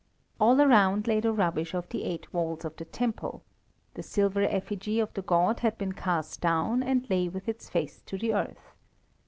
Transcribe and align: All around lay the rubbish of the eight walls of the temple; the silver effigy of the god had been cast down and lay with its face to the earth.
All 0.39 0.59
around 0.59 1.05
lay 1.05 1.19
the 1.19 1.31
rubbish 1.31 1.75
of 1.75 1.87
the 1.89 2.05
eight 2.05 2.33
walls 2.33 2.65
of 2.65 2.75
the 2.77 2.85
temple; 2.85 3.43
the 3.93 4.01
silver 4.01 4.41
effigy 4.41 4.99
of 4.99 5.13
the 5.13 5.21
god 5.21 5.59
had 5.59 5.77
been 5.77 5.91
cast 5.93 6.41
down 6.41 6.81
and 6.81 7.07
lay 7.07 7.29
with 7.29 7.47
its 7.47 7.69
face 7.69 8.01
to 8.07 8.17
the 8.17 8.33
earth. 8.33 8.73